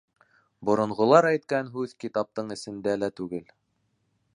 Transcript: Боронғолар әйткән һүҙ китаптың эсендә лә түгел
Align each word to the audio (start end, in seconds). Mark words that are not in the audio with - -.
Боронғолар 0.69 1.29
әйткән 1.33 1.71
һүҙ 1.77 1.95
китаптың 2.05 2.53
эсендә 2.57 2.97
лә 3.05 3.15
түгел 3.21 3.51